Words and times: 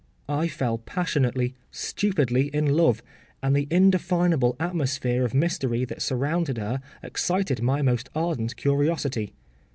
I 0.27 0.47
fell 0.47 0.79
passionately, 0.79 1.53
stupidly 1.69 2.47
in 2.47 2.73
love, 2.75 3.03
and 3.43 3.55
the 3.55 3.67
indefinable 3.69 4.55
atmosphere 4.59 5.23
of 5.23 5.35
mystery 5.35 5.85
that 5.85 6.01
surrounded 6.01 6.57
her 6.57 6.81
excited 7.03 7.61
my 7.61 7.83
most 7.83 8.09
ardent 8.15 8.55
curiosity. 8.55 9.35